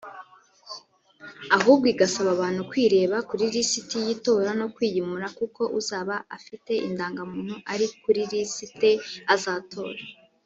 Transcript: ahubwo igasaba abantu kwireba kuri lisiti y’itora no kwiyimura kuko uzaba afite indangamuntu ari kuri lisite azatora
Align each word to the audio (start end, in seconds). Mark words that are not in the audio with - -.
ahubwo 1.57 1.85
igasaba 1.93 2.29
abantu 2.35 2.61
kwireba 2.69 3.17
kuri 3.29 3.43
lisiti 3.53 3.95
y’itora 4.05 4.49
no 4.59 4.67
kwiyimura 4.75 5.27
kuko 5.39 5.61
uzaba 5.79 6.15
afite 6.37 6.71
indangamuntu 6.87 7.55
ari 7.73 7.85
kuri 8.03 8.21
lisite 8.31 8.89
azatora 9.35 9.99